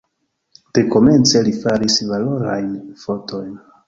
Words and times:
Dekomence 0.77 1.41
li 1.47 1.53
faris 1.65 1.97
valorajn 2.13 2.65
fotojn. 3.03 3.53